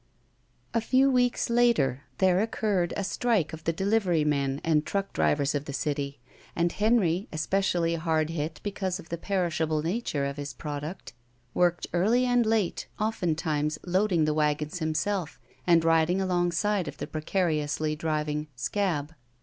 [0.73, 5.53] A few weeks later there occurred a strike of the delivery men and truck drivers
[5.53, 6.19] of the city,
[6.55, 11.13] and Henry, especially hard hit because of the perishable nature of his product,
[11.53, 16.97] worked early and late, often times loading the wagons himself and riding along side of
[16.97, 19.13] the precariously driving "scab."